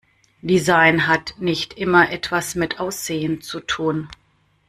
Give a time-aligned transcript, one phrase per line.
[0.43, 4.09] Design hat nicht immer etwas mit Aussehen zu tun.